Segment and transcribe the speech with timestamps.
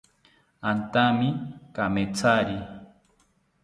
[0.69, 1.29] Antami
[1.75, 2.57] kamethari